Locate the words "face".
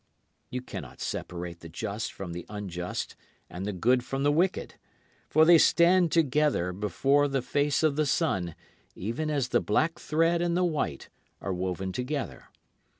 7.43-7.83